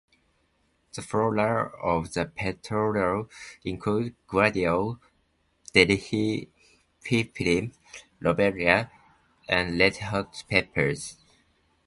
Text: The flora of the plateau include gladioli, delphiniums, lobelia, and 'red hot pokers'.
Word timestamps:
The 0.93 1.03
flora 1.03 1.67
of 1.79 2.13
the 2.13 2.25
plateau 2.25 3.29
include 3.63 4.15
gladioli, 4.27 4.97
delphiniums, 5.73 7.75
lobelia, 8.19 8.89
and 9.47 9.77
'red 9.79 9.97
hot 9.97 10.43
pokers'. 10.49 11.17